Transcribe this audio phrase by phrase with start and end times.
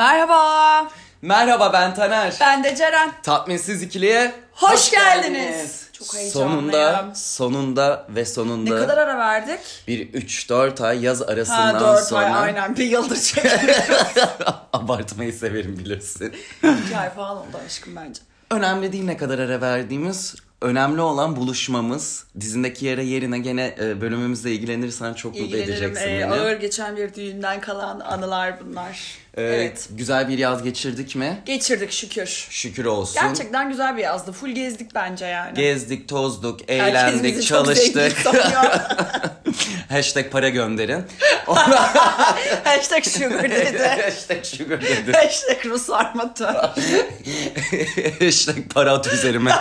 [0.00, 0.88] Merhaba.
[1.22, 2.36] Merhaba ben Taner.
[2.40, 3.12] Ben de Ceren.
[3.22, 5.86] Tatminsiz ikiliye Hoş geldiniz.
[5.92, 6.60] Çok heyecanlıyım.
[6.60, 9.60] Sonunda, sonunda ve sonunda Ne kadar ara verdik?
[9.88, 13.76] bir 3-4 ay yaz arasından Ha 4 sonra ay aynen bir yıldır çekiyoruz.
[14.72, 16.34] abartmayı severim bilirsin.
[16.86, 18.20] 2 ay falan oldu aşkım bence.
[18.50, 20.34] Önemli değil ne kadar ara verdiğimiz.
[20.62, 22.24] Önemli olan buluşmamız.
[22.40, 26.26] Dizindeki yere yerine gene e, bölümümüzle ilgilenirsen çok mutlu edeceksin Ee, beni.
[26.26, 29.00] ağır geçen bir düğünden kalan anılar bunlar.
[29.36, 29.88] Ee, evet.
[29.90, 31.42] Güzel bir yaz geçirdik mi?
[31.46, 32.46] Geçirdik şükür.
[32.50, 33.22] Şükür olsun.
[33.22, 34.32] Gerçekten güzel bir yazdı.
[34.32, 35.54] Full gezdik bence yani.
[35.54, 38.12] Gezdik, tozduk, eğlendik, çalıştık.
[39.88, 41.04] Hashtag para gönderin.
[42.64, 43.78] Hashtag sugar dedi.
[44.04, 45.12] Hashtag sugar dedi.
[45.12, 46.54] Hashtag Rus armatör.
[48.20, 49.52] Hashtag para at üzerime.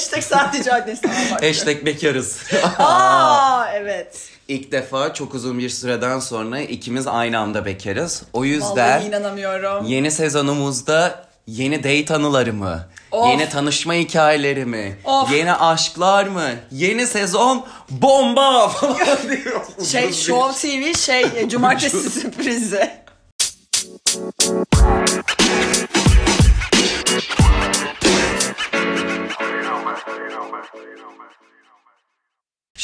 [0.00, 1.00] Hashtag sadece adres.
[1.40, 2.38] Hashtag bekarız.
[2.78, 4.18] Aa evet.
[4.48, 8.22] İlk defa çok uzun bir süreden sonra ikimiz aynı anda bekarız.
[8.32, 9.86] O yüzden Vallahi inanamıyorum.
[9.86, 12.88] yeni sezonumuzda yeni date anıları mı?
[13.10, 13.28] Of.
[13.28, 14.98] Yeni tanışma hikayeleri mi?
[15.04, 15.32] Of.
[15.32, 16.50] Yeni aşklar mı?
[16.70, 19.60] Yeni sezon bomba falan diyor.
[19.90, 22.90] Şey Show TV şey e, cumartesi sürprizi.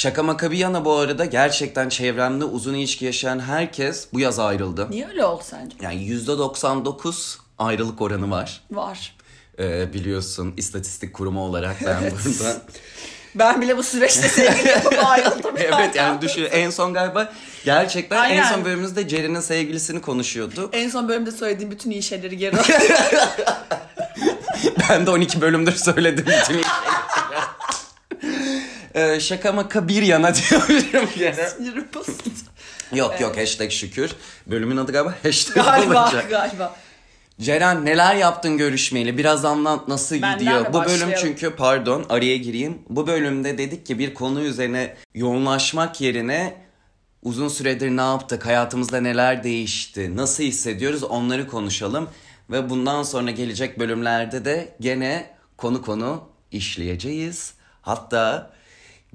[0.07, 4.87] Şaka maka bir yana bu arada gerçekten çevremde uzun ilişki yaşayan herkes bu yaz ayrıldı.
[4.91, 5.77] Niye öyle oldu sence?
[5.81, 8.61] Yani %99 ayrılık oranı var.
[8.71, 9.17] Var.
[9.59, 12.63] Ee, biliyorsun istatistik kurumu olarak ben burada.
[13.35, 15.55] Ben bile bu süreçte sevgili yapıp ayrıldım.
[15.59, 17.33] evet yani düşün en son galiba
[17.65, 18.53] gerçekten en Aynen.
[18.53, 20.71] son bölümümüzde Ceren'in sevgilisini konuşuyordu.
[20.73, 22.57] En son bölümde söylediğim bütün iyi şeyleri geri
[24.91, 26.65] ben de 12 bölümdür söyledim bütün iyi.
[28.97, 31.49] Ee, şaka maka bir yana diyorum gene.
[31.49, 32.21] Sinirim bozuldu.
[32.95, 34.11] Yok yok hashtag şükür.
[34.47, 36.31] Bölümün adı galiba hashtag Galiba olacak.
[36.31, 36.77] galiba.
[37.41, 39.19] Ceren neler yaptın görüşmeyeli?
[39.19, 40.73] Biraz anlat nasıl Benden gidiyor?
[40.73, 42.79] Bu bölüm çünkü pardon araya gireyim.
[42.89, 46.55] Bu bölümde dedik ki bir konu üzerine yoğunlaşmak yerine
[47.23, 48.47] uzun süredir ne yaptık?
[48.47, 50.17] Hayatımızda neler değişti?
[50.17, 51.05] Nasıl hissediyoruz?
[51.05, 52.09] Onları konuşalım.
[52.51, 57.55] Ve bundan sonra gelecek bölümlerde de gene konu konu işleyeceğiz.
[57.83, 58.51] Hatta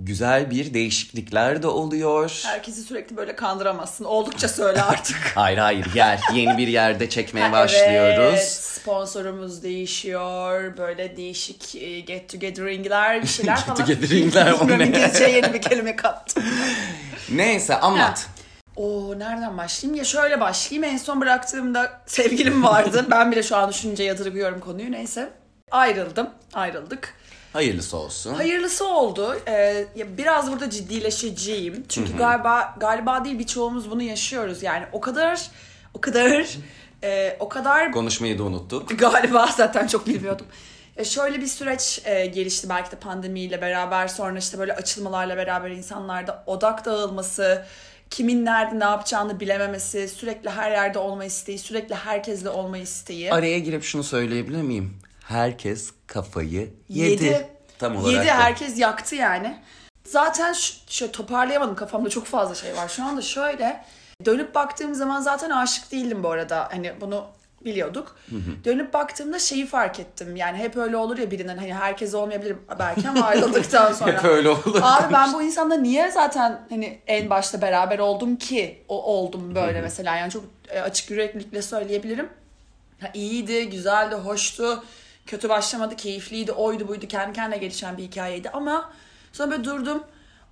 [0.05, 2.41] güzel bir değişiklikler de oluyor.
[2.45, 4.05] Herkesi sürekli böyle kandıramazsın.
[4.05, 5.17] Oldukça söyle artık.
[5.35, 6.19] Hayır hayır yer.
[6.33, 8.33] Yeni bir yerde çekmeye Ha, başlıyoruz.
[8.33, 10.77] Evet, sponsorumuz değişiyor.
[10.77, 13.77] Böyle değişik e, get together'ingler bir şeyler Get falan.
[13.77, 14.85] together'ingler, o ne?
[14.87, 16.43] İngilizceye yeni bir kelime kattım.
[17.31, 18.27] Neyse anlat.
[18.75, 19.97] Oo nereden başlayayım?
[19.99, 20.93] Ya şöyle başlayayım.
[20.93, 23.05] En son bıraktığımda sevgilim vardı.
[23.11, 24.91] ben bile şu an düşünce yadırgıyorum konuyu.
[24.91, 25.29] Neyse.
[25.71, 26.29] Ayrıldım.
[26.53, 27.13] Ayrıldık.
[27.53, 28.33] Hayırlısı olsun.
[28.33, 29.35] Hayırlısı oldu.
[29.47, 31.83] Ee, ya biraz burada ciddileşeceğim.
[31.89, 34.63] Çünkü galiba galiba değil birçoğumuz bunu yaşıyoruz.
[34.63, 35.41] Yani o kadar
[35.93, 36.45] o kadar
[37.03, 38.89] e, o kadar Konuşmayı da unuttuk.
[38.99, 40.45] Galiba zaten çok bilmiyordum.
[40.97, 45.69] E şöyle bir süreç e, gelişti belki de pandemiyle beraber sonra işte böyle açılmalarla beraber
[45.69, 47.65] insanlarda odak dağılması,
[48.09, 53.33] kimin nerede ne yapacağını bilememesi, sürekli her yerde olma isteği, sürekli herkesle olma isteği.
[53.33, 54.93] Araya girip şunu söyleyebilir miyim?
[55.31, 57.25] Herkes kafayı yedi.
[57.25, 57.47] Yedi.
[57.79, 58.13] Tam olarak.
[58.13, 58.35] Yedi da.
[58.35, 59.57] herkes yaktı yani.
[60.03, 62.87] Zaten şu, şöyle toparlayamadım kafamda çok fazla şey var.
[62.87, 63.85] Şu anda şöyle
[64.25, 66.69] dönüp baktığım zaman zaten aşık değildim bu arada.
[66.71, 67.25] Hani bunu
[67.65, 68.15] biliyorduk.
[68.65, 70.35] Dönüp baktığımda şeyi fark ettim.
[70.35, 74.11] Yani hep öyle olur ya birinin hani herkes olmayabilir belki ama ayrıldıktan sonra.
[74.17, 74.79] Hep öyle olur.
[74.81, 79.81] Abi ben bu insanla niye zaten hani en başta beraber oldum ki o oldum böyle
[79.81, 82.29] mesela yani çok e, açık yüreklilikle söyleyebilirim.
[83.01, 84.83] Ha, iyiydi, güzeldi, hoştu.
[85.25, 88.91] Kötü başlamadı, keyifliydi, oydu buydu, kendi kendine gelişen bir hikayeydi ama
[89.33, 90.03] sonra böyle durdum.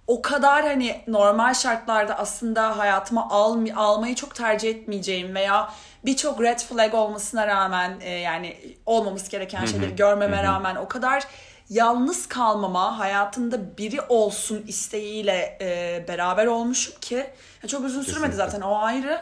[0.08, 5.74] O kadar hani normal şartlarda aslında hayatıma al, almayı çok tercih etmeyeceğim veya
[6.06, 11.24] birçok red flag olmasına rağmen e, yani olmaması gereken şeyleri görmeme rağmen o kadar
[11.70, 17.16] yalnız kalmama, hayatında biri olsun isteğiyle e, beraber olmuşum ki
[17.64, 18.36] ya çok uzun sürmedi Kesinlikle.
[18.36, 19.22] zaten o ayrı.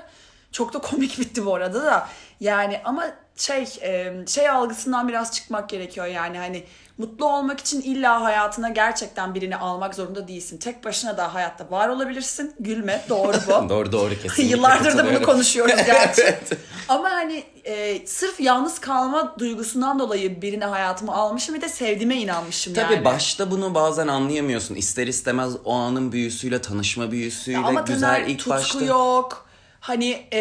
[0.52, 2.08] Çok da komik bitti bu arada da.
[2.40, 6.64] Yani ama şey e, şey algısından biraz çıkmak gerekiyor yani hani
[6.98, 10.58] mutlu olmak için illa hayatına gerçekten birini almak zorunda değilsin.
[10.58, 12.56] Tek başına da hayatta var olabilirsin.
[12.60, 13.70] Gülme doğru bu.
[13.70, 14.44] Doğru doğru kesinlikle.
[14.44, 16.36] Yıllardır da bunu konuşuyoruz gerçi.
[16.90, 22.74] Ama hani e, sırf yalnız kalma duygusundan dolayı birini hayatıma almışım ve de sevdiğime inanmışım
[22.74, 23.06] Tabii yani.
[23.06, 24.76] başta bunu bazen anlayamıyorsun.
[24.76, 28.86] İster istemez o anın büyüsüyle, tanışma büyüsüyle Ama güzel ilk tutku başta.
[28.86, 29.47] yok.
[29.80, 30.40] Hani e,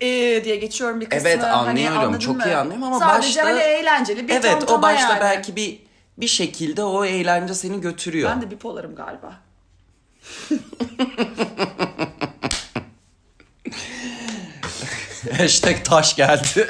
[0.00, 1.28] e diye geçiyorum bir kısmı.
[1.28, 1.98] Evet, Hani anlıyorum.
[1.98, 2.42] anladın Çok mı?
[2.46, 5.20] iyi anlıyorum ama Sadece başta- hani eğlenceli bir Evet o başta yani.
[5.20, 5.82] belki bir
[6.18, 8.30] bir şekilde o eğlence seni götürüyor.
[8.30, 9.32] Ben de bipolarım galiba.
[15.38, 16.68] Hashtag taş geldi.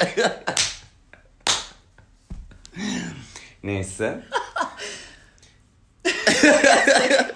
[3.63, 4.23] Neyse.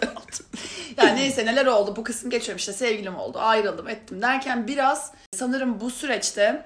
[1.05, 5.81] Yani neyse neler oldu bu kısım geçiyorum işte sevgilim oldu ayrıldım ettim derken biraz sanırım
[5.81, 6.65] bu süreçte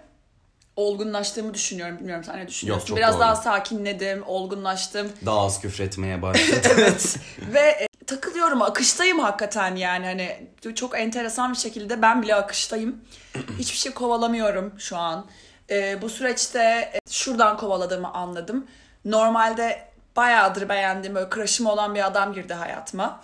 [0.76, 2.00] olgunlaştığımı düşünüyorum.
[2.00, 2.82] Bilmiyorum sen ne düşünüyorsun?
[2.82, 3.22] Yok, çok biraz doğru.
[3.22, 5.12] daha sakinledim olgunlaştım.
[5.26, 6.68] Daha az küfretmeye başladı.
[6.74, 7.18] evet.
[7.54, 10.06] Ve e, takılıyorum akıştayım hakikaten yani.
[10.06, 13.02] Hani çok enteresan bir şekilde ben bile akıştayım.
[13.60, 15.26] Hiçbir şey kovalamıyorum şu an.
[15.70, 16.60] E, bu süreçte
[16.94, 18.68] e, şuradan kovaladığımı anladım.
[19.06, 23.24] Normalde bayağıdır beğendiğim böyle crush'ım olan bir adam girdi hayatıma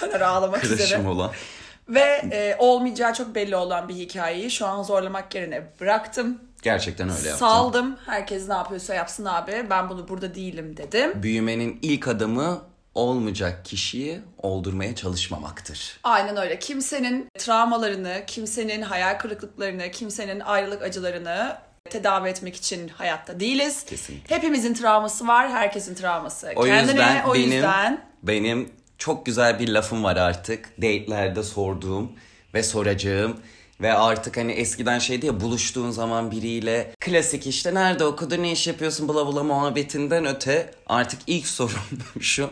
[0.00, 0.76] Taner ağlamak üzere.
[0.78, 1.30] Kırışım olan.
[1.88, 6.38] Ve e, olmayacağı çok belli olan bir hikayeyi şu an zorlamak yerine bıraktım.
[6.62, 7.48] Gerçekten öyle yaptım.
[7.48, 7.96] Saldım.
[8.06, 9.66] Herkes ne yapıyorsa yapsın abi.
[9.70, 11.22] Ben bunu burada değilim dedim.
[11.22, 12.62] Büyümenin ilk adımı
[12.94, 16.00] olmayacak kişiyi oldurmaya çalışmamaktır.
[16.04, 16.58] Aynen öyle.
[16.58, 21.56] Kimsenin travmalarını, kimsenin hayal kırıklıklarını, kimsenin ayrılık acılarını
[21.90, 23.84] tedavi etmek için hayatta değiliz.
[23.84, 24.36] Kesinlikle.
[24.36, 25.50] Hepimizin travması var.
[25.50, 26.52] Herkesin travması.
[26.56, 30.68] O Kendine yüzden o benim yüzden benim çok güzel bir lafım var artık.
[30.78, 32.12] Date'lerde sorduğum
[32.54, 33.36] ve soracağım.
[33.80, 38.66] Ve artık hani eskiden şeydi ya buluştuğun zaman biriyle klasik işte nerede okudun ne iş
[38.66, 41.78] yapıyorsun bula bula muhabbetinden öte artık ilk sorum
[42.20, 42.50] şu.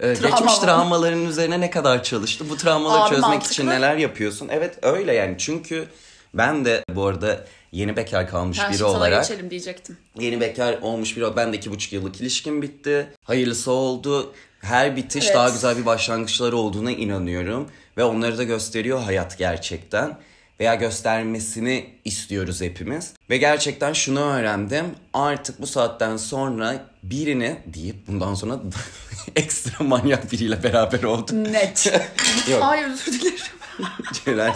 [0.00, 2.44] Ee, Travma geçmiş travmaların üzerine ne kadar çalıştı?
[2.50, 3.52] Bu travmaları Abi çözmek mantıklı.
[3.52, 4.48] için neler yapıyorsun?
[4.50, 5.88] Evet öyle yani çünkü
[6.34, 9.96] ben de bu arada yeni bekar kalmış ben biri olarak geçelim diyecektim.
[10.18, 13.12] Yeni bekar olmuş bir ben de iki buçuk yıllık ilişkim bitti.
[13.24, 14.32] Hayırlısı oldu.
[14.60, 15.34] Her bitiş Evet.
[15.34, 17.68] daha güzel bir başlangıçları olduğuna inanıyorum.
[17.96, 20.18] Ve onları da gösteriyor hayat gerçekten.
[20.60, 23.12] Veya göstermesini istiyoruz hepimiz.
[23.30, 24.86] Ve gerçekten şunu öğrendim.
[25.14, 28.60] Artık bu saatten sonra birini deyip bundan sonra
[29.36, 31.52] ekstra manyak biriyle beraber oldum.
[31.52, 31.92] Net.
[32.50, 32.62] Yok.
[32.62, 33.36] Ay özür dilerim.
[34.24, 34.54] Cener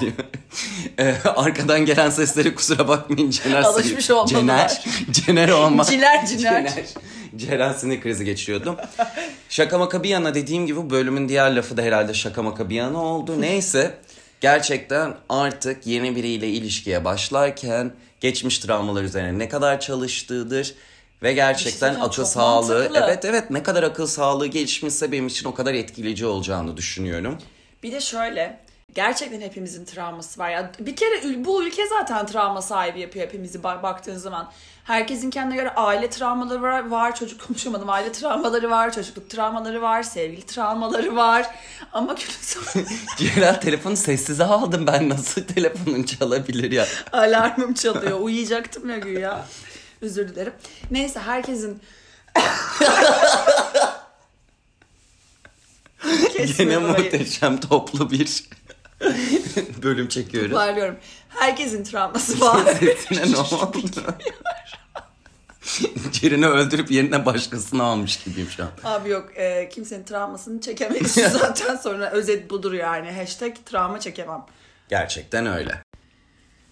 [0.99, 3.63] Ee, arkadan gelen sesleri kusura bakmayın Cener.
[3.63, 4.69] Alışmış olmalılar.
[4.69, 5.85] Cener, Cener olma.
[5.85, 6.69] Ciler ciner.
[6.69, 6.85] Cener.
[7.37, 8.77] Ceren sinir krizi geçiriyordum.
[9.55, 12.75] Şaka maka bir yana dediğim gibi bu bölümün diğer lafı da herhalde şaka maka bir
[12.75, 13.41] yana oldu.
[13.41, 13.99] Neyse
[14.41, 20.75] gerçekten artık yeni biriyle ilişkiye başlarken geçmiş travmalar üzerine ne kadar çalıştığıdır
[21.23, 23.05] ve gerçekten söyleyeceğim, akıl sağlığı mantıklı.
[23.05, 27.39] evet evet ne kadar akıl sağlığı gelişmişse benim için o kadar etkileyici olacağını düşünüyorum.
[27.83, 28.61] Bir de şöyle
[28.95, 30.73] gerçekten hepimizin travması var ya.
[30.79, 34.53] Bir kere bu ülke zaten travma sahibi yapıyor hepimizi bak baktığın zaman.
[34.85, 37.91] Herkesin kendine göre aile travmaları var, var, çocuk konuşamadım.
[37.91, 41.47] Aile travmaları var, çocukluk travmaları var, sevgili travmaları var.
[41.93, 46.87] Ama günün sonunda Ceren telefonu sessize aldım ben nasıl telefonun çalabilir ya.
[47.13, 48.21] alarmım çalıyor.
[48.21, 49.47] Uyuyacaktım ya güya.
[50.01, 50.53] Özür dilerim.
[50.91, 51.83] Neyse herkesin
[56.33, 57.05] Kesme Yine burayı.
[57.05, 58.45] muhteşem toplu bir
[59.83, 60.51] bölüm çekiyoruz.
[60.51, 60.97] Toparlıyorum.
[61.29, 62.61] Herkesin travması var.
[62.81, 63.73] Sesine ne oldu?
[66.25, 68.71] Ceren'i öldürüp yerine başkasını almış gibiyim şu an.
[68.85, 73.13] Abi yok e, kimsenin travmasını çekemeyiz zaten sonra özet budur yani.
[73.13, 74.47] Hashtag travma çekemem.
[74.89, 75.83] Gerçekten öyle.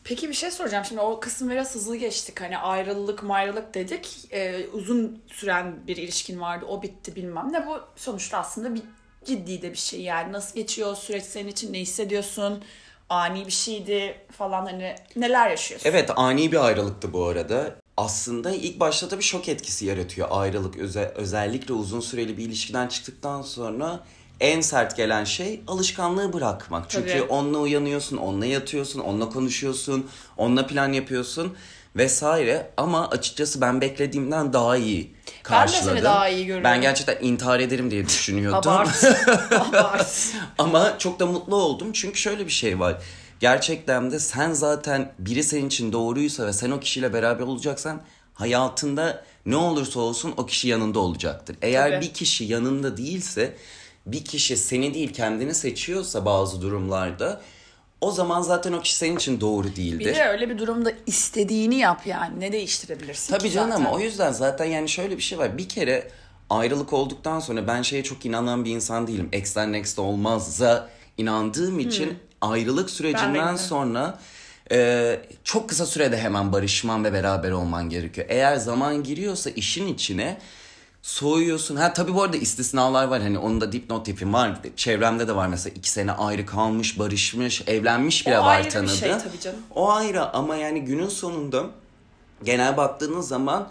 [0.04, 0.84] Peki bir şey soracağım.
[0.84, 2.40] Şimdi o kısım biraz hızlı geçtik.
[2.40, 4.28] Hani ayrılık mayrılık dedik.
[4.30, 6.66] E, uzun süren bir ilişkin vardı.
[6.68, 7.66] O bitti bilmem ne.
[7.66, 8.82] Bu sonuçta aslında bir
[9.24, 10.32] ciddi de bir şey yani.
[10.32, 11.72] Nasıl geçiyor o süreç senin için?
[11.72, 12.64] Ne hissediyorsun?
[13.08, 15.88] Ani bir şeydi falan hani neler yaşıyorsun?
[15.88, 17.81] Evet ani bir ayrılıktı bu arada.
[17.96, 20.76] Aslında ilk başta da bir şok etkisi yaratıyor ayrılık.
[20.76, 24.00] Öze- özellikle uzun süreli bir ilişkiden çıktıktan sonra
[24.40, 26.90] en sert gelen şey alışkanlığı bırakmak.
[26.90, 27.22] Çünkü Tabii.
[27.22, 31.56] onunla uyanıyorsun, onunla yatıyorsun, onunla konuşuyorsun, onunla plan yapıyorsun
[31.96, 32.70] vesaire.
[32.76, 35.88] Ama açıkçası ben beklediğimden daha iyi karşıladım.
[35.88, 36.64] seni daha iyi görüyorum.
[36.64, 38.72] Ben gerçekten intihar ederim diye düşünüyordum.
[38.72, 39.04] Abart.
[39.52, 40.32] Abart.
[40.58, 43.02] Ama çok da mutlu oldum çünkü şöyle bir şey var.
[43.42, 48.00] Gerçekten de sen zaten biri senin için doğruysa ve sen o kişiyle beraber olacaksan
[48.34, 51.56] hayatında ne olursa olsun o kişi yanında olacaktır.
[51.62, 52.00] Eğer Tabii.
[52.00, 53.54] bir kişi yanında değilse
[54.06, 57.40] bir kişi seni değil kendini seçiyorsa bazı durumlarda
[58.00, 59.98] o zaman zaten o kişi senin için doğru değildir.
[59.98, 62.40] Bir de öyle bir durumda istediğini yap yani.
[62.40, 63.92] Ne değiştirebilirsin Tabii canım zaten?
[63.92, 65.58] o yüzden zaten yani şöyle bir şey var.
[65.58, 66.10] Bir kere
[66.50, 69.28] ayrılık olduktan sonra ben şeye çok inanan bir insan değilim.
[69.32, 70.88] Ex'ten next olmazza
[71.22, 73.58] inandığım için ayrılık sürecinden de.
[73.58, 74.18] sonra
[74.72, 78.26] e, çok kısa sürede hemen barışman ve beraber olman gerekiyor.
[78.30, 80.38] Eğer zaman giriyorsa işin içine
[81.02, 81.76] soğuyorsun.
[81.76, 83.22] Ha tabii bu arada istisnalar var.
[83.22, 84.58] Hani onun da dipnot yapayım var.
[84.76, 88.88] Çevremde de var mesela iki sene ayrı kalmış, barışmış, evlenmiş bile O var ayrı bir
[88.88, 89.58] şey tabii canım.
[89.74, 91.66] O ayrı ama yani günün sonunda
[92.44, 93.68] genel baktığınız zaman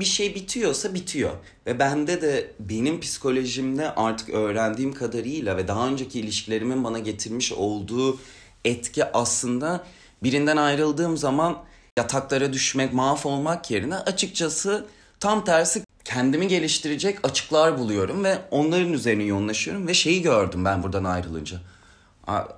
[0.00, 1.30] bir şey bitiyorsa bitiyor.
[1.66, 8.18] Ve bende de benim psikolojimde artık öğrendiğim kadarıyla ve daha önceki ilişkilerimin bana getirmiş olduğu
[8.64, 9.84] etki aslında
[10.22, 11.58] birinden ayrıldığım zaman
[11.96, 14.86] yataklara düşmek, mahvolmak yerine açıkçası
[15.20, 21.04] tam tersi kendimi geliştirecek açıklar buluyorum ve onların üzerine yoğunlaşıyorum ve şeyi gördüm ben buradan
[21.04, 21.58] ayrılınca.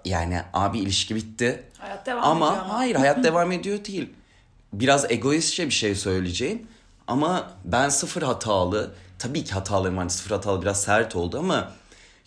[0.04, 1.62] Yani abi ilişki bitti.
[1.78, 2.78] Hayat devam ama, ediyor ama.
[2.78, 4.10] hayır hayat devam ediyor değil.
[4.72, 6.66] Biraz egoistçe bir şey söyleyeceğim.
[7.10, 10.08] Ama ben sıfır hatalı, tabii ki hatalarım var.
[10.08, 11.72] Sıfır hatalı biraz sert oldu ama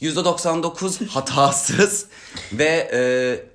[0.02, 2.06] %99 hatasız
[2.54, 3.02] ve e,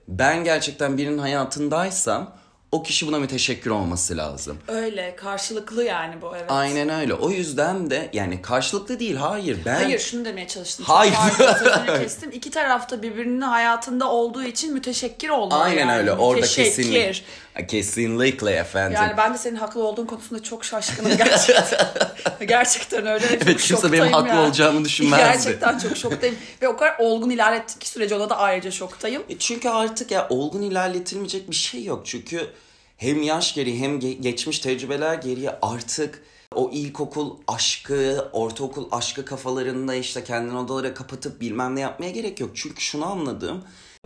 [0.09, 2.35] ben gerçekten birinin hayatındaysam
[2.73, 4.59] o kişi buna müteşekkir olması lazım.
[4.69, 6.51] Öyle karşılıklı yani bu evet.
[6.51, 7.15] Aynen öyle.
[7.15, 10.87] O yüzden de yani karşılıklı değil hayır ben Hayır şunu demeye çalıştım.
[10.89, 11.15] Hayır.
[11.39, 12.31] Pardon, kestim.
[12.33, 15.63] İki tarafta birbirinin hayatında olduğu için müteşekkir olmalı.
[15.63, 15.99] aynen yani.
[15.99, 17.13] öyle orada kesinlikle
[17.69, 18.99] kesinlikle efendim.
[19.03, 21.89] Yani ben de senin haklı olduğun konusunda çok şaşkınım gerçekten.
[22.49, 24.43] gerçekten öyle Evet, kimse benim haklı ya.
[24.43, 25.23] olacağımı düşünmezdi.
[25.25, 26.37] Gerçekten çok şoktayım.
[26.63, 29.23] ve o kadar olgun ilerlettik ki süreci ona da ayrıca şoktayım.
[29.29, 32.07] E Çünkü artık ya olgun ilerletilmeyecek bir şey yok.
[32.07, 32.47] Çünkü
[32.99, 36.23] hem yaş geri hem ge- geçmiş tecrübeler geriye artık
[36.55, 42.51] o ilkokul aşkı, ortaokul aşkı kafalarında işte kendini odalara kapatıp bilmem ne yapmaya gerek yok.
[42.55, 43.65] Çünkü şunu anladım.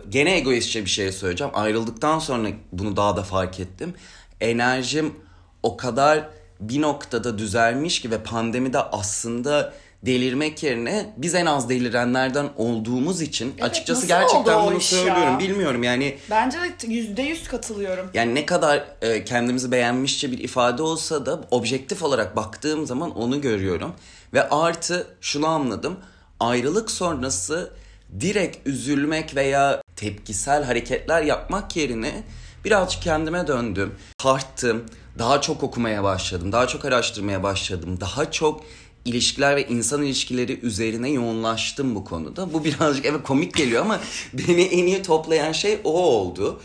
[0.09, 1.53] Gene egoistçe bir şey söyleyeceğim.
[1.55, 3.93] Ayrıldıktan sonra bunu daha da fark ettim.
[4.41, 5.15] Enerjim
[5.63, 9.73] o kadar bir noktada düzelmiş ki ve pandemide aslında
[10.05, 14.99] delirmek yerine biz en az delirenlerden olduğumuz için Evet, açıkçası gerçekten bunu iş ya?
[14.99, 15.39] söylüyorum.
[15.39, 18.09] Bilmiyorum yani Bence de yüzde yüz katılıyorum.
[18.13, 23.41] yani ne kadar e, kendimizi beğenmişçe bir ifade olsa da objektif olarak baktığım zaman onu
[23.41, 23.93] görüyorum.
[24.33, 25.97] Ve artı şunu anladım.
[26.39, 27.71] Ayrılık sonrası
[28.19, 32.23] direkt üzülmek veya tepkisel hareketler yapmak yerine
[32.65, 33.95] birazcık kendime döndüm.
[34.17, 34.85] Tarttım.
[35.19, 36.51] Daha çok okumaya başladım.
[36.51, 37.97] Daha çok araştırmaya başladım.
[38.01, 38.63] Daha çok
[39.05, 42.53] ilişkiler ve insan ilişkileri üzerine yoğunlaştım bu konuda.
[42.53, 43.99] Bu birazcık evet komik geliyor ama
[44.33, 46.61] beni en iyi toplayan şey o oldu.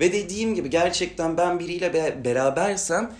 [0.00, 3.12] Ve dediğim gibi gerçekten ben biriyle be- berabersem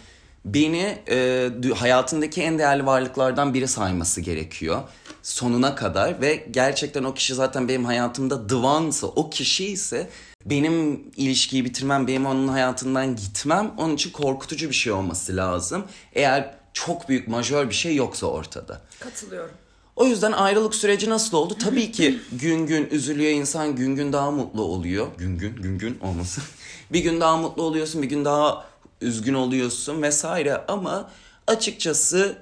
[0.44, 4.82] beni e, hayatındaki en değerli varlıklardan biri sayması gerekiyor.
[5.22, 10.08] Sonuna kadar ve gerçekten o kişi zaten benim hayatımda one'sa o kişi ise
[10.46, 15.84] benim ilişkiyi bitirmem, benim onun hayatından gitmem onun için korkutucu bir şey olması lazım.
[16.12, 18.80] Eğer çok büyük majör bir şey yoksa ortada.
[19.00, 19.54] Katılıyorum.
[19.96, 21.56] O yüzden ayrılık süreci nasıl oldu?
[21.64, 25.06] Tabii ki gün gün üzülüyor insan, gün gün daha mutlu oluyor.
[25.18, 26.44] Gün gün, gün gün olmasın.
[26.92, 28.66] bir gün daha mutlu oluyorsun, bir gün daha
[29.00, 30.64] üzgün oluyorsun vesaire.
[30.68, 31.10] Ama
[31.46, 32.36] açıkçası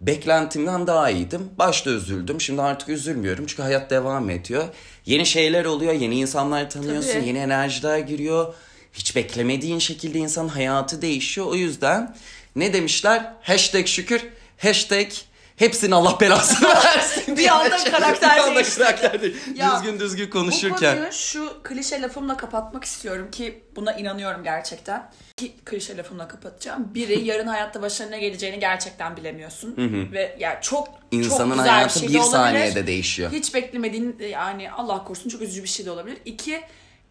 [0.00, 1.50] beklentimden daha iyiydim.
[1.58, 4.64] Başta üzüldüm, şimdi artık üzülmüyorum çünkü hayat devam ediyor.
[5.06, 7.26] Yeni şeyler oluyor, yeni insanlar tanıyorsun, Tabii.
[7.26, 8.54] yeni enerjiler giriyor.
[8.92, 11.46] Hiç beklemediğin şekilde insanın hayatı değişiyor.
[11.46, 12.16] O yüzden
[12.56, 13.32] ne demişler?
[13.42, 14.22] Hashtag şükür,
[14.58, 15.08] hashtag
[15.56, 17.36] hepsinin Allah belasını versin.
[17.36, 18.78] Bir anda karakter Bir anda değişti.
[18.78, 19.36] karakter değil.
[19.54, 20.94] Ya, düzgün düzgün Bu konuşurken.
[20.96, 25.10] konuyu şu klişe lafımla kapatmak istiyorum ki buna inanıyorum gerçekten.
[25.36, 26.94] Ki klişe lafımla kapatacağım.
[26.94, 29.74] Biri yarın hayatta başına ne geleceğini gerçekten bilemiyorsun.
[30.12, 32.32] Ve yani çok İnsanın çok güzel hayatı bir, şey bir olabilir.
[32.32, 33.32] saniyede değişiyor.
[33.32, 36.18] Hiç beklemediğin yani Allah korusun çok üzücü bir şey de olabilir.
[36.24, 36.60] İki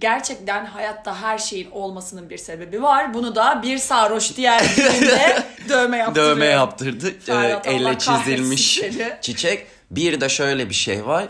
[0.01, 3.13] gerçekten hayatta her şeyin olmasının bir sebebi var.
[3.13, 6.29] Bunu da bir sarhoş diğer birinde dövme yaptırıyor.
[6.31, 7.19] Dövme yaptırdı.
[7.19, 8.81] Ferhat, Ee, elle çizilmiş
[9.21, 9.67] çiçek.
[9.91, 11.27] Bir de şöyle bir şey var.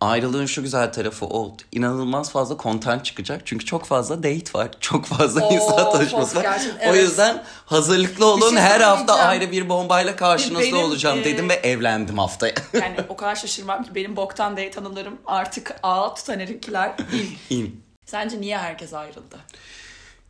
[0.00, 1.62] Ayrılığın şu güzel tarafı oldu.
[1.72, 3.42] İnanılmaz fazla content çıkacak.
[3.44, 4.68] Çünkü çok fazla date var.
[4.80, 6.42] Çok fazla Of, insan tanışması var.
[6.42, 7.02] gerçekten, O evet.
[7.02, 8.50] yüzden hazırlıklı olun.
[8.50, 12.54] şey Her hafta ayrı bir bombayla karşınızda Benim, olacağım e, dedim ve evlendim haftaya.
[12.72, 16.92] Yani o kadar şaşırmam ki benim boktan date anılarım artık ağ tutanerinkiler.
[17.50, 17.81] İn.
[18.06, 19.38] Sence niye herkes ayrıldı?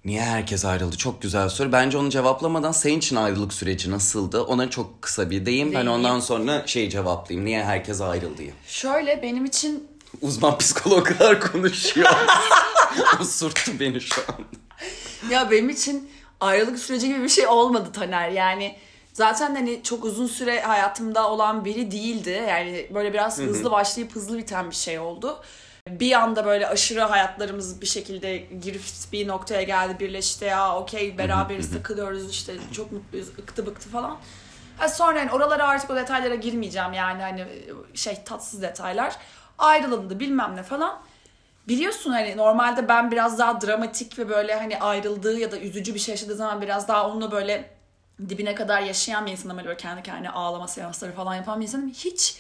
[0.04, 0.96] Niye herkes ayrıldı?
[0.96, 1.72] Çok güzel soru.
[1.72, 4.42] Bence onu cevaplamadan senin için ayrılık süreci nasıldı?
[4.42, 5.74] Ona çok kısa bir deyim.
[5.74, 7.46] Ben ondan sonra şey cevaplayayım.
[7.46, 8.42] Niye herkes ayrıldı?
[8.66, 9.88] Şöyle benim için
[10.20, 12.10] Uzman psikologlar konuşuyor.
[13.20, 14.44] Osurttu beni şu an.
[15.30, 16.10] ya benim için
[16.40, 18.28] ayrılık süreci gibi bir şey olmadı Taner.
[18.28, 18.76] Yani
[19.12, 22.42] zaten hani çok uzun süre hayatımda olan biri değildi.
[22.48, 25.42] Yani böyle biraz hızlı başlayıp hızlı biten bir şey oldu.
[25.88, 31.72] Bir anda böyle aşırı hayatlarımız bir şekilde girift bir noktaya geldi birleşti ya okey beraberiz
[31.72, 34.18] takılıyoruz işte çok mutluyuz ıktı bıktı falan.
[34.78, 37.46] Ha sonra hani oralara artık o detaylara girmeyeceğim yani hani
[37.94, 39.16] şey tatsız detaylar.
[39.58, 40.98] Ayrılındı bilmem ne falan.
[41.68, 46.00] Biliyorsun hani normalde ben biraz daha dramatik ve böyle hani ayrıldığı ya da üzücü bir
[46.00, 47.70] şey yaşadığı zaman biraz daha onunla böyle
[48.28, 49.56] dibine kadar yaşayan bir insanım.
[49.56, 51.88] Hani böyle kendi kendine ağlama seansları falan yapan bir insanım.
[51.88, 52.36] Hiç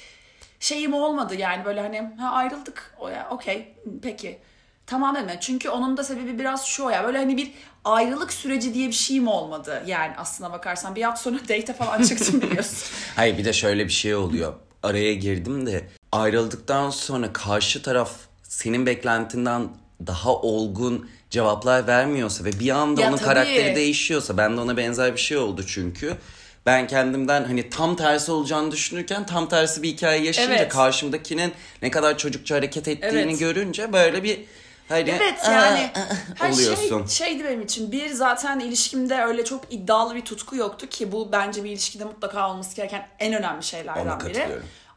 [0.62, 4.38] şeyim olmadı yani böyle hani ha ayrıldık o ya okey peki.
[4.86, 5.38] Tamam deme.
[5.40, 7.50] Çünkü onun da sebebi biraz şu ya böyle hani bir
[7.84, 9.82] ayrılık süreci diye bir şeyim olmadı.
[9.86, 12.78] Yani aslına bakarsan bir hafta sonra date falan çıktım biliyorsun.
[13.16, 14.54] Hayır bir de şöyle bir şey oluyor.
[14.82, 19.68] Araya girdim de ayrıldıktan sonra karşı taraf senin beklentinden
[20.06, 23.28] daha olgun cevaplar vermiyorsa ve bir anda Ya onun tabii.
[23.28, 26.16] karakteri değişiyorsa ben de ona benzer bir şey oldu çünkü.
[26.66, 30.72] Ben kendimden hani tam tersi olacağını düşünürken tam tersi bir hikaye yaşayınca Evet.
[30.72, 31.52] karşımdakinin
[31.82, 33.38] ne kadar çocukça hareket ettiğini Evet.
[33.38, 34.40] görünce böyle bir
[34.88, 36.14] hani Evet "Aa, yani aa,"
[36.44, 37.06] her oluyorsun.
[37.06, 37.92] şey şeydi benim için.
[37.92, 42.50] Bir zaten ilişkimde öyle çok iddialı bir tutku yoktu ki bu bence bir ilişkide mutlaka
[42.50, 44.48] olması gereken en önemli şeylerden biri.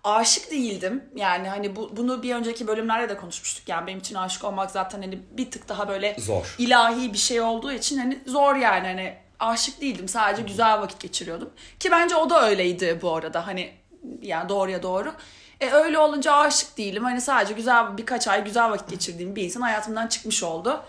[0.03, 1.03] Aşık değildim.
[1.15, 3.69] Yani hani bu, bunu bir önceki bölümlerde de konuşmuştuk.
[3.69, 6.55] Yani benim için aşık olmak zaten hani bir tık daha böyle Zor.
[6.57, 10.07] ilahi bir şey olduğu için hani zor yani hani aşık değildim.
[10.07, 11.49] Sadece güzel vakit geçiriyordum.
[11.79, 13.47] Ki bence o da öyleydi bu arada.
[13.47, 13.73] Hani
[14.21, 15.13] yani doğruya doğru.
[15.61, 17.03] E öyle olunca aşık değilim.
[17.03, 20.83] Hani sadece güzel birkaç ay güzel vakit geçirdiğim bir insan hayatımdan çıkmış oldu.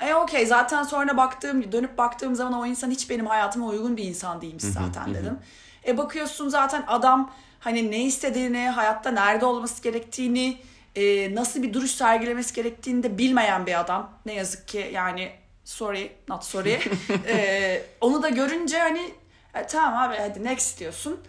[0.00, 4.04] E okey zaten sonra baktığım dönüp baktığım zaman o insan hiç benim hayatıma uygun bir
[4.04, 5.38] insan değilmiş zaten dedim.
[5.86, 7.30] E bakıyorsun zaten adam
[7.60, 10.58] hani ne istediğini, hayatta nerede olması gerektiğini,
[10.96, 14.10] e, nasıl bir duruş sergilemesi gerektiğini de bilmeyen bir adam.
[14.26, 15.32] Ne yazık ki yani
[15.64, 16.80] sorry not sorry.
[17.26, 19.14] E, onu da görünce hani
[19.54, 21.20] e, tamam abi hadi next diyorsun.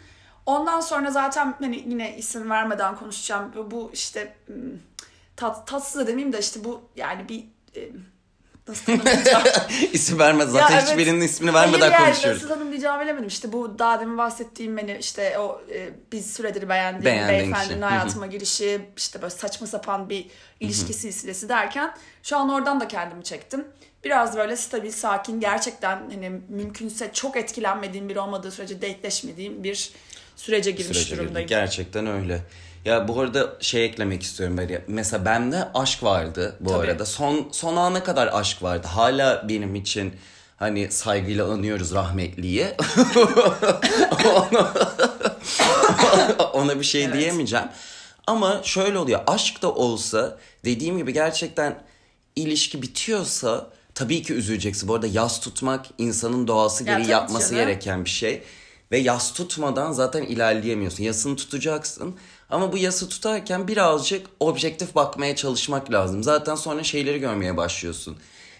[0.45, 3.51] Ondan sonra zaten hani yine isim vermeden konuşacağım.
[3.55, 4.55] Bu- Bu işte hmm,
[5.35, 7.43] tat, tatsız da demeyeyim de işte bu yani bir
[7.81, 7.89] e,
[8.67, 9.43] nasıl tanımlayacağım?
[9.93, 10.89] İsim vermez zaten Ya evet.
[10.91, 12.43] hiçbirinin ismini vermeden Hayır konuşuyoruz.
[12.43, 13.27] nasıl tanımlayacağımı bilemedim.
[13.27, 17.85] İşte bu daha demin bahsettiğim beni işte o e, biz süredir beğendiğim Beğendiğin beyefendinin kişi.
[17.85, 20.27] hayatıma girişi işte böyle saçma sapan bir
[20.59, 23.65] ilişki silsilesi derken şu an oradan da kendimi çektim.
[24.03, 29.91] Biraz böyle stabil, sakin, gerçekten hani mümkünse çok etkilenmediğim biri olmadığı sürece dateleşmediğim bir
[30.35, 31.47] sürece girmiş sürece durumdayım.
[31.47, 32.41] Gerçekten öyle.
[32.85, 34.81] Ya bu arada şey eklemek istiyorum ben.
[34.87, 36.87] Mesela bende aşk vardı bu Tabii.
[36.87, 37.05] arada.
[37.05, 38.87] Son son ana kadar aşk vardı.
[38.87, 40.13] Hala benim için
[40.57, 42.67] hani saygıyla anıyoruz rahmetliyi.
[44.35, 44.73] ona,
[46.53, 47.15] ona bir şey Evet.
[47.15, 47.65] diyemeyeceğim.
[48.27, 49.19] Ama şöyle oluyor.
[49.27, 51.83] Aşk da olsa dediğim gibi gerçekten
[52.35, 54.89] ilişki bitiyorsa tabii ki üzüleceksin.
[54.89, 57.65] Bu arada yas tutmak insanın doğası Ya gereği tabii yapması canım.
[57.65, 58.43] gereken bir şey.
[58.91, 61.03] Ve yas tutmadan zaten ilerleyemiyorsun.
[61.03, 62.15] Yasını tutacaksın.
[62.53, 66.23] Ama bu yası tutarken birazcık objektif bakmaya çalışmak lazım.
[66.23, 68.17] Zaten sonra şeyleri görmeye başlıyorsun.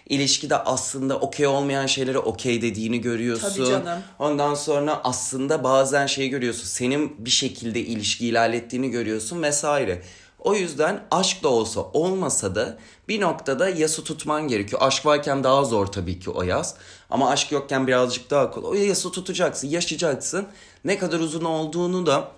[0.08, 3.64] İlişkide aslında okey olmayan şeylere okey dediğini görüyorsun.
[3.64, 4.02] Tabii canım.
[4.18, 6.64] Ondan sonra aslında bazen şey görüyorsun.
[6.64, 10.02] Senin bir şekilde ilişki ilerlettiğini görüyorsun vesaire.
[10.38, 12.78] O yüzden aşk da olsa olmasa da
[13.08, 14.82] bir noktada yası tutman gerekiyor.
[14.84, 16.74] Aşk varken daha zor tabii ki o yas.
[17.10, 18.70] Ama aşk yokken birazcık daha kolay.
[18.70, 20.46] O yası tutacaksın, yaşayacaksın.
[20.84, 22.30] Ne kadar uzun olduğunu da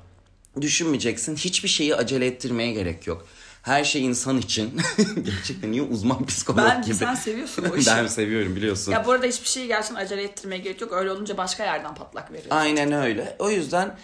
[0.62, 1.36] düşünmeyeceksin.
[1.36, 3.26] Hiçbir şeyi acele ettirmeye gerek yok.
[3.62, 4.80] Her şey insan için.
[5.24, 6.94] Gerçekten niye uzman psikolog Ben gibi.
[6.94, 7.90] sen seviyorsun o işi.
[7.90, 8.92] ben seviyorum biliyorsun.
[8.92, 10.92] Ya bu arada hiçbir şeyi gerçekten acele ettirmeye gerek yok.
[10.92, 12.46] Öyle olunca başka yerden patlak veriyor.
[12.50, 13.36] Aynen öyle.
[13.38, 13.96] O yüzden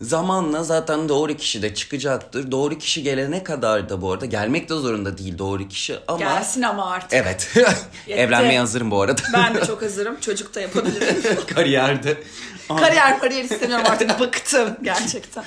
[0.00, 2.50] zamanla zaten doğru kişi de çıkacaktır.
[2.50, 6.62] Doğru kişi gelene kadar da bu arada gelmek de zorunda değil doğru kişi ama Gelsin
[6.62, 7.12] ama artık.
[7.12, 7.54] evet.
[8.08, 9.22] Evlenmeye hazırım bu arada.
[9.32, 10.20] Ben de çok hazırım.
[10.20, 11.16] Çocuk da yapabilirim.
[11.54, 12.22] kariyerde.
[12.68, 14.20] Kariyer kariyer istemiyorum artık.
[14.20, 15.44] Bıktım gerçekten.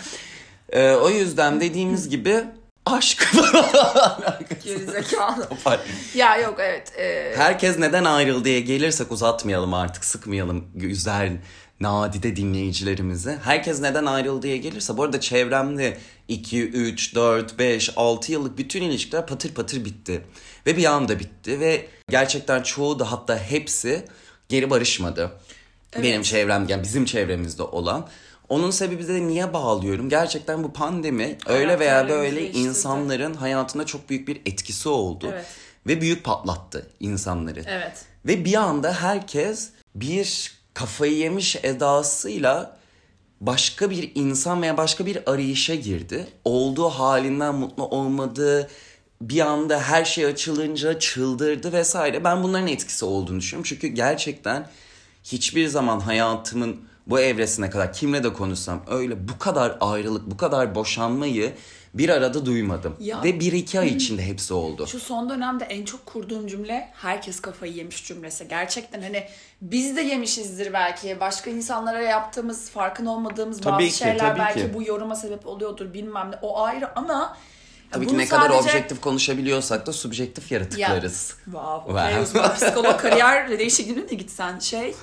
[0.71, 2.43] Ee, o yüzden dediğimiz gibi
[2.86, 3.31] aşk.
[4.63, 5.47] Gerizekalı.
[6.15, 6.99] ya yok evet.
[6.99, 11.38] e, Herkes neden ayrıldı diye gelirsek uzatmayalım artık sıkmayalım güzel
[11.79, 13.38] nadide dinleyicilerimizi.
[13.43, 18.81] Herkes neden ayrıldı diye gelirse bu arada çevremde 2, 3, 4, 5, 6 yıllık bütün
[18.81, 20.25] ilişkiler patır patır bitti.
[20.65, 24.05] Ve bir anda bitti ve gerçekten çoğu da hatta hepsi
[24.49, 25.31] geri barışmadı.
[26.03, 28.07] Benim çevrem yani bizim çevremizde olan.
[28.51, 30.09] Onun sebebi de niye bağlıyorum?
[30.09, 35.29] Gerçekten bu pandemi öyle veya böyle insanların hayatında çok büyük bir etkisi oldu.
[35.33, 35.45] Evet.
[35.87, 37.63] Ve büyük patlattı insanları.
[37.67, 38.05] Evet.
[38.25, 42.77] Ve bir anda herkes bir kafayı yemiş edasıyla
[43.41, 46.27] başka bir insan veya başka bir arayışa girdi.
[46.45, 48.69] Olduğu halinden mutlu olmadı.
[49.21, 52.23] Bir anda her şey açılınca çıldırdı vesaire.
[52.23, 53.69] Ben bunların etkisi olduğunu düşünüyorum.
[53.69, 54.67] Çünkü gerçekten
[55.23, 60.76] hiçbir zaman hayatımın bu evresine kadar kimle de konuşsam öyle bu kadar ayrılık, bu kadar
[60.76, 61.54] boşanmayı
[61.93, 62.95] bir arada duymadım.
[63.00, 63.24] Ya.
[63.24, 64.88] Ve bir iki ay içinde hepsi oldu.
[64.88, 68.47] Şu son dönemde en çok kurduğum cümle herkes kafayı yemiş cümlesi.
[68.47, 69.24] Gerçekten hani
[69.62, 71.19] biz de yemişizdir belki.
[71.19, 74.74] Başka insanlara yaptığımız, farkın olmadığımız Tabii bazı ki, şeyler belki ki.
[74.74, 76.36] bu yoruma sebep oluyordur bilmem ne.
[76.41, 77.38] O ayrı ama
[77.91, 81.36] Tabii ki bunu ne kadar sadece- objektif konuşabiliyorsak da subjektif yaratıklarız.
[81.45, 81.76] Wow.
[81.76, 81.91] Wow.
[81.91, 84.95] Okay, uzman psikolog kariyer değişikliğine de gitsen şey.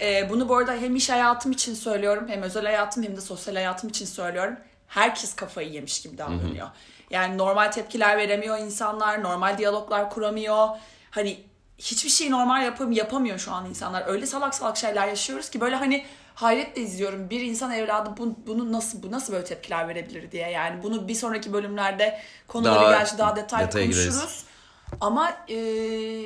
[0.00, 3.54] Ee, bunu bu arada hem iş hayatım için söylüyorum hem özel hayatım hem de sosyal
[3.54, 4.56] hayatım için söylüyorum.
[4.86, 6.68] Herkes kafayı yemiş gibi davranıyor.
[7.10, 10.68] Yani normal tepkiler veremiyor insanlar, normal diyaloglar kuramıyor.
[11.10, 11.40] Hani
[11.78, 14.04] hiçbir şeyi normal yapam yapamıyor şu an insanlar.
[14.06, 17.30] Öyle salak salak şeyler yaşıyoruz ki böyle hani hayretle izliyorum.
[17.30, 20.50] Bir insan evladı bu, bunu nasıl bu nasıl böyle tepkiler verebilir diye.
[20.50, 24.44] Yani bunu bir sonraki bölümlerde konuları Daha gerçi daha detaylı detaya gireriz.
[25.00, 25.56] Ama e,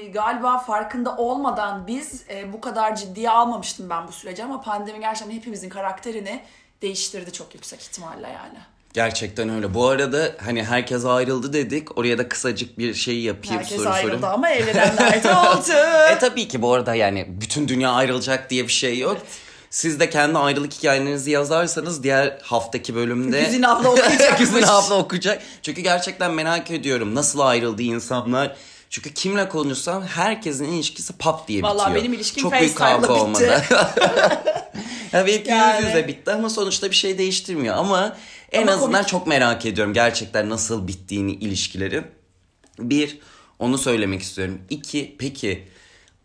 [0.06, 5.36] galiba farkında olmadan biz e, bu kadar ciddiye almamıştım ben bu süreci ama pandemi gerçekten
[5.36, 6.42] hepimizin karakterini
[6.82, 8.58] değiştirdi çok yüksek ihtimalle yani.
[8.92, 9.74] Gerçekten öyle.
[9.74, 11.98] Bu arada hani herkes ayrıldı dedik.
[11.98, 14.34] Oraya da kısacık bir şey yapayım Herkes soru ayrıldı sorayım.
[14.34, 15.72] ama evlenenler de oldu.
[16.10, 19.18] E tabii ki bu arada yani bütün dünya ayrılacak diye bir şey yok.
[19.72, 24.38] Siz de kendi ayrılık hikayelerinizi yazarsanız diğer haftaki bölümde Güzin abla okuyacakmış.
[24.38, 25.42] Güzin abla okuyacak.
[25.62, 28.56] Çünkü gerçekten merak ediyorum nasıl ayrıldı insanlar.
[28.90, 31.74] Çünkü kimle konuşsam herkesin ilişkisi pap diye bitiyor.
[31.74, 33.62] Vallahi benim ilişkim Çok büyük kavga olmadı.
[35.12, 35.80] ya benimki Yani.
[35.80, 37.76] yüz yüze bitti ama sonuçta bir şey değiştirmiyor.
[37.76, 38.16] Ama
[38.52, 39.08] en Ama azından komik.
[39.08, 42.04] çok merak ediyorum gerçekten nasıl bittiğini ilişkileri.
[42.78, 43.18] Bir,
[43.58, 44.58] onu söylemek istiyorum.
[44.70, 45.68] İki, peki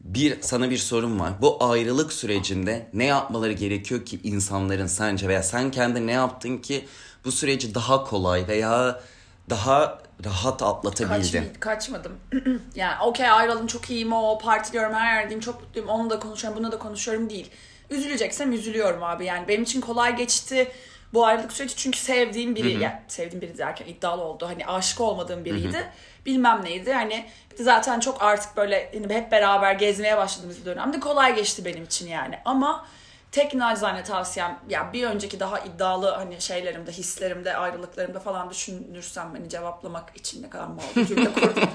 [0.01, 1.33] bir sana bir sorum var.
[1.41, 6.86] Bu ayrılık sürecinde ne yapmaları gerekiyor ki insanların sence veya sen kendi ne yaptın ki
[7.25, 9.01] bu süreci daha kolay veya
[9.49, 11.43] daha rahat atlatabildin?
[11.43, 12.12] Kaç, kaçmadım.
[12.75, 16.71] yani okey ayrıldım çok iyiyim o partiliyorum her yerdeyim çok mutluyum onu da konuşuyorum bunu
[16.71, 17.51] da konuşuyorum değil.
[17.89, 20.71] Üzüleceksem üzülüyorum abi yani benim için kolay geçti
[21.13, 25.46] bu ayrılık süreci çünkü sevdiğim biri yani sevdiğim biri derken iddialı oldu hani aşık olmadığım
[25.46, 25.89] biriydi
[26.26, 27.26] bilmem neydi hani
[27.60, 32.08] zaten çok artık böyle hani hep beraber gezmeye başladığımız bir dönemde kolay geçti benim için
[32.08, 32.86] yani ama
[33.32, 39.50] tek nacizane tavsiyem ya bir önceki daha iddialı hani şeylerimde hislerimde ayrılıklarımda falan düşünürsem beni
[39.50, 41.63] cevaplamak için ne kadar mal bir cümle kurdum.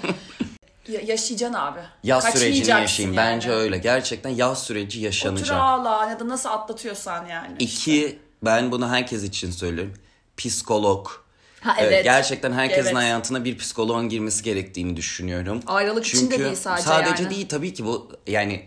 [0.88, 1.80] Ya- yaşayacaksın abi.
[2.02, 3.14] Yaz sürecini yaşayayım.
[3.16, 3.26] yani.
[3.34, 3.78] Bence öyle.
[3.78, 5.56] Gerçekten yaz süreci Otur yaşanacak.
[5.60, 7.56] ağla ya da nasıl atlatıyorsan yani.
[7.58, 9.94] İki, ben bunu herkes için söylüyorum.
[10.36, 11.08] Psikolog.
[11.60, 12.04] Ha, Evet, evet.
[12.04, 12.94] gerçekten herkesin Evet.
[12.96, 15.60] hayatına bir psikoloğun girmesi gerektiğini düşünüyorum.
[15.66, 17.34] Ayrılık için de değil sadece sadece yani.
[17.34, 18.66] değil tabii ki bu yani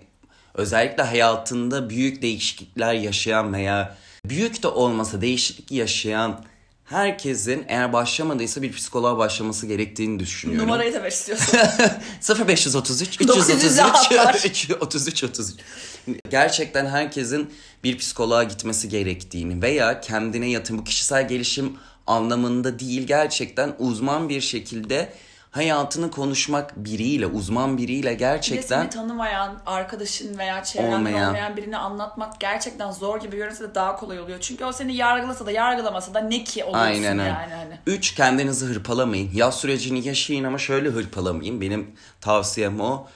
[0.54, 6.46] özellikle hayatında büyük değişiklikler yaşayan veya büyük de olmasa değişiklik yaşayan
[6.86, 10.68] herkesin eğer başlamadıysa bir psikoloğa başlaması gerektiğini düşünüyorum.
[10.68, 11.60] Numarayı da ver istiyorsan.
[12.48, 14.36] 0533 900 atlar.
[14.36, 15.56] 333 33 33.
[16.30, 21.74] Gerçekten herkesin bir psikoloğa gitmesi gerektiğini veya kendine yatın bu kişisel gelişim
[22.08, 25.14] anlamında değil gerçekten uzman bir şekilde
[25.56, 31.28] hayatını konuşmak biriyle, uzman biriyle Bir gerçekten seni tanımayan arkadaşın veya çevrende Olmayan.
[31.28, 31.58] olmayan.
[31.58, 34.40] birine anlatmak gerçekten zor gibi görünse de daha kolay oluyor.
[34.42, 37.80] Çünkü o seni yargılasa da yargılamasa da ne ki oluyorsun Aynen yani hani.
[37.88, 39.32] Üç, kendinizi hırpalamayın.
[39.34, 41.62] Yaz sürecini yaşayın ama şöyle hırpalamayın.
[41.62, 41.92] Benim
[42.22, 43.08] tavsiyem o.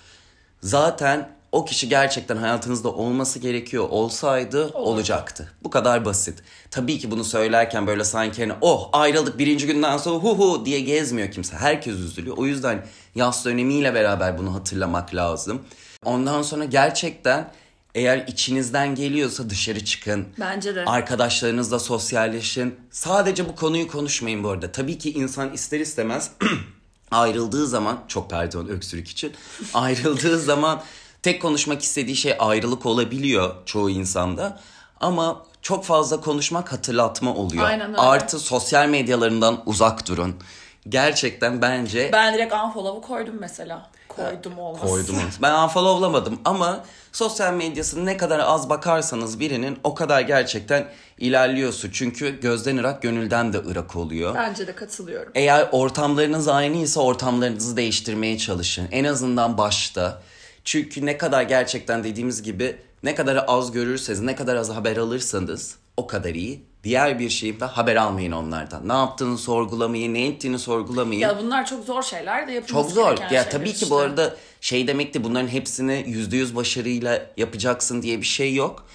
[0.62, 3.88] Zaten o kişi gerçekten hayatınızda olması gerekiyor.
[3.90, 5.52] Olsaydı olacaktı.
[5.64, 6.44] Bu kadar basit.
[6.72, 10.80] Tabii ki bunu söylerken böyle sanki hani oh ayrıldık birinci günden sonra hu hu diye
[10.80, 11.56] gezmiyor kimse.
[11.56, 12.38] Herkes üzülüyor.
[12.38, 12.86] O yüzden
[13.16, 15.62] yaz dönemiyle beraber bunu hatırlamak lazım.
[16.06, 17.52] Ondan sonra gerçekten
[17.96, 20.28] eğer içinizden geliyorsa dışarı çıkın.
[20.40, 20.86] Bence de.
[20.86, 22.76] Arkadaşlarınızla sosyalleşin.
[22.92, 24.72] Sadece bu konuyu konuşmayın bu arada.
[24.72, 26.32] Tabii ki insan ister istemez
[27.12, 29.34] ayrıldığı zaman çok pardon öksürük için
[29.74, 30.84] ayrıldığı zaman
[31.24, 34.60] tek konuşmak istediği şey ayrılık olabiliyor çoğu insanda.
[35.00, 37.66] Ama çok fazla konuşmak hatırlatma oluyor.
[37.66, 37.98] Aynen öyle.
[37.98, 40.36] Artı sosyal medyalarından uzak durun.
[40.90, 43.90] Gerçekten bence Ben direkt unfollow'u koydum mesela.
[44.08, 44.82] Koydum olmaz.
[44.82, 45.16] koydum.
[45.42, 51.90] Ben unfollowlamadım ama sosyal medyasını ne kadar az bakarsanız birinin o kadar gerçekten ilerliyorsun.
[51.94, 54.36] Çünkü gözden ırak gönülden de ırak oluyor.
[54.36, 55.32] Bence de katılıyorum.
[55.36, 58.88] Eğer ortamlarınız aynıysa ortamlarınızı değiştirmeye çalışın.
[58.92, 60.22] En azından başta.
[60.64, 65.76] Çünkü ne kadar gerçekten dediğimiz gibi ne kadar az görürseniz, ne kadar az haber alırsanız
[65.98, 66.64] o kadar iyi.
[66.84, 68.88] Diğer bir şey de haber almayın onlardan.
[68.88, 71.22] Ne yaptığını sorgulamayın, ne ettiğini sorgulamayın.
[71.22, 73.32] Ya bunlar çok zor şeyler de yapılması Çok zor.
[73.32, 73.90] Ya tabii ki işte.
[73.90, 78.86] bu arada şey demek de bunların hepsini yüzde yüz başarıyla yapacaksın diye bir şey yok.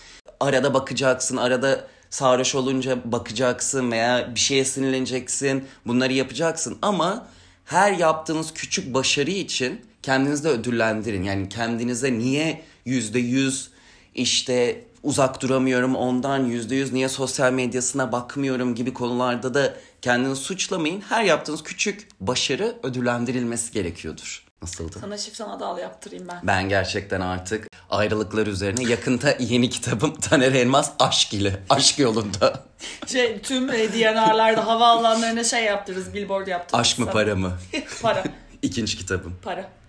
[0.40, 5.64] Arada bakacaksın, arada sarhoş olunca bakacaksın veya bir şeye sinirleneceksin.
[5.87, 7.27] Bunları yapacaksın ama
[7.64, 11.23] her yaptığınız küçük başarı için kendinizi de ödüllendirin.
[11.23, 13.71] Yani kendinize niye yüzde yüz
[14.14, 21.01] işte uzak duramıyorum ondan yüzde yüz niye sosyal medyasına bakmıyorum gibi konularda da kendinizi suçlamayın.
[21.01, 24.45] Her yaptığınız küçük başarı ödüllendirilmesi gerekiyordur.
[24.62, 24.99] Nasıldı?
[25.01, 26.40] Sana çift sanat yaptırayım ben.
[26.43, 32.64] Ben gerçekten artık ayrılıklar üzerine yakında yeni kitabım Taner Elmas Aşk ile Aşk yolunda.
[33.07, 36.81] Şey tüm e, DNR'larda havaalanlarına şey yaptırırız, billboard yaptırırız.
[36.81, 37.53] Aşk mı para mı?
[38.03, 38.25] para.
[38.62, 39.37] İkinci kitabım.
[39.43, 39.84] Para.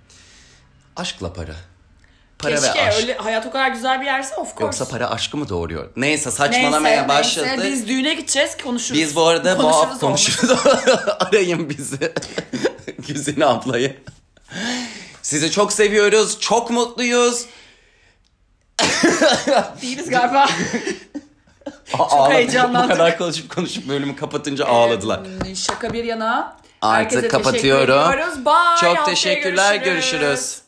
[0.96, 1.56] Aşkla para.
[2.40, 2.98] Para Keşke ve aşk.
[3.02, 4.64] öyle hayat o kadar güzel bir yerse of course.
[4.64, 5.84] Yoksa para aşkı mı doğuruyor?
[5.96, 5.96] Neyse
[6.30, 7.48] Neyse, saçmalamaya başladı.
[7.48, 9.02] neyse, biz düğüne gideceğiz konuşuruz.
[9.02, 10.00] Biz bu arada bu Konuşuruz olmaz.
[10.00, 10.60] konuşuruz.
[11.20, 12.14] Arayın bizi.
[13.08, 13.98] Güzin ablayı.
[15.22, 16.40] Sizi çok seviyoruz.
[16.40, 17.46] Çok mutluyuz.
[19.82, 20.46] Değiliz galiba.
[21.94, 22.34] Ağladı.
[22.34, 22.90] heyecanlandık.
[22.92, 25.20] Bu kadar konuşup konuşup bölümü kapatınca ağladılar.
[25.46, 26.58] Ee, şaka bir yana.
[26.82, 27.84] Herkese Artık teşekkür kapatıyorum.
[28.12, 28.36] ediyoruz.
[28.46, 28.54] Bye.
[28.82, 29.76] Çok Haftaya teşekkürler.
[29.76, 30.12] görüşürüz.
[30.22, 30.65] görüşürüz.